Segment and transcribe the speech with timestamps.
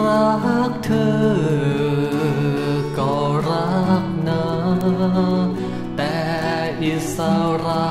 [0.00, 0.30] รั
[0.70, 2.02] กเธอ
[2.98, 3.12] ก็
[3.48, 4.44] รักนะ
[5.96, 6.16] แต่
[6.82, 7.16] อิส
[7.64, 7.90] รา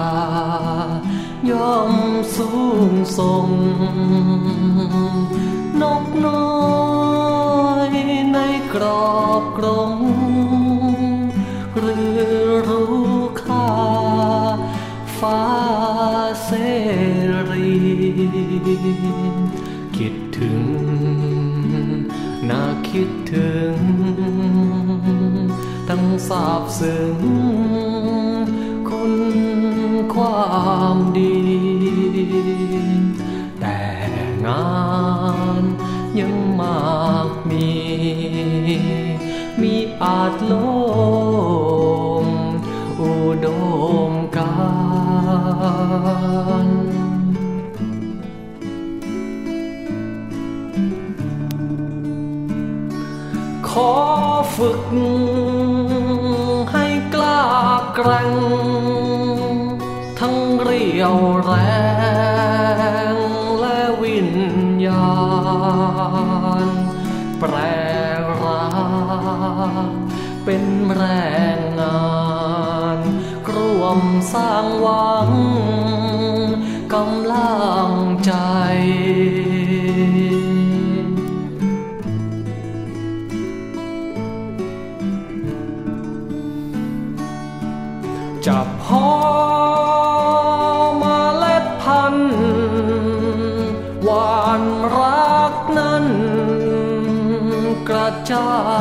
[1.50, 1.94] ย่อม
[2.36, 2.50] สู
[2.90, 3.50] งส่ง
[5.82, 6.56] นกน้อ
[7.90, 7.92] ย
[8.34, 8.38] ใน
[8.74, 9.98] กรอบกรง
[11.78, 12.20] หรือ
[12.68, 13.06] รู้
[13.42, 13.70] ค่า
[15.20, 15.44] ฟ้า
[16.46, 16.52] เส
[17.52, 17.72] รี
[19.98, 20.71] คิดถึง
[22.92, 23.78] คิดถึง
[25.90, 27.18] ทั้งสาบซึ้ง
[28.90, 29.14] คุณ
[30.14, 30.50] ควา
[30.96, 31.40] มดี
[33.60, 33.80] แต่
[34.46, 34.70] งา
[35.62, 35.64] น
[36.20, 36.90] ยังมา
[37.28, 37.72] กมี
[39.62, 40.54] มีอาจล
[42.24, 42.26] ง
[43.00, 43.14] อุ
[43.46, 43.48] ด
[44.11, 44.11] ม
[53.72, 53.94] ขอ
[54.56, 54.84] ฝึก
[56.72, 57.44] ให้กล้า
[57.96, 58.34] แกร่ง
[60.20, 61.54] ทั้งเรียวแร
[63.14, 63.18] ง
[63.60, 64.32] และวิญ
[64.86, 65.12] ญา
[66.66, 66.68] ณ
[67.40, 67.54] แปร
[68.42, 68.66] รั
[69.86, 69.90] ก
[70.46, 70.64] เป็น
[70.96, 71.04] แร
[71.58, 72.06] งงา
[72.98, 73.00] น
[73.54, 74.00] ร่วม
[74.34, 75.30] สร้างหวัง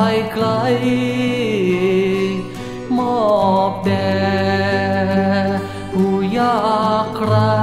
[0.03, 0.47] ายไกล
[2.99, 3.23] มอ
[3.71, 4.21] บแด่
[5.93, 7.55] ผู้ยากไร้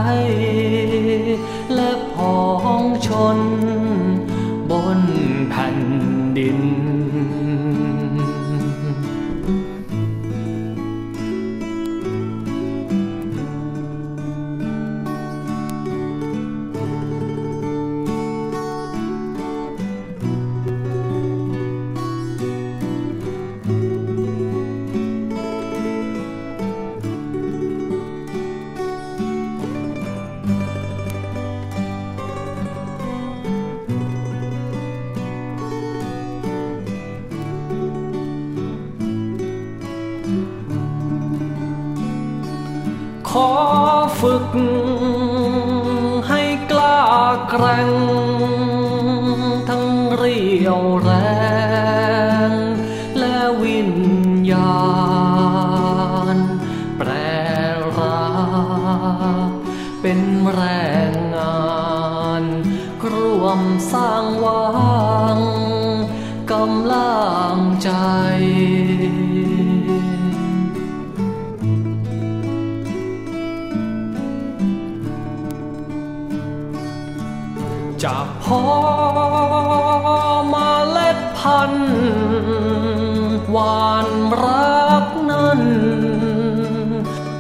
[43.30, 43.52] ขอ
[44.22, 44.50] ฝึก
[46.28, 47.02] ให้กล้า
[47.50, 47.92] แกร่ง
[49.70, 51.12] ทั้งเรียวแร
[52.50, 52.52] ง
[53.20, 53.94] และวิญ
[54.52, 54.82] ญา
[56.36, 56.38] ณ
[56.98, 57.10] แปร
[57.98, 58.26] รั
[59.48, 59.52] ก
[60.02, 60.20] เป็น
[60.54, 60.62] แร
[61.12, 61.68] งงา
[62.42, 62.44] น
[63.12, 63.62] ร่วม
[63.94, 64.66] สร้างวั
[65.38, 65.40] ง
[66.52, 67.18] กำลั
[67.56, 67.92] งใจ
[78.04, 78.64] จะพอ
[80.54, 81.92] มาเล็ดพันธุ์
[83.52, 84.08] หวาน
[84.44, 85.62] รักนั้น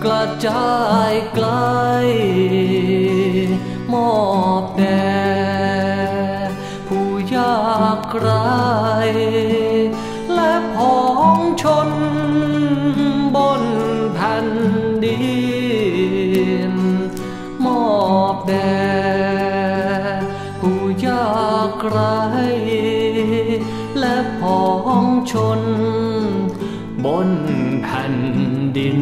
[0.03, 0.75] กระจา
[1.09, 1.47] ยไกล
[25.32, 25.62] ชน
[27.06, 27.29] บน
[27.84, 28.16] แผ่น
[28.78, 29.00] ดิน